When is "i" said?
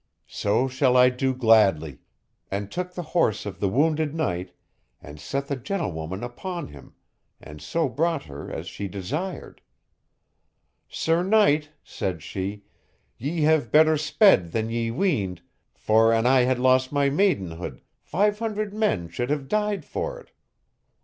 0.97-1.11, 16.25-16.45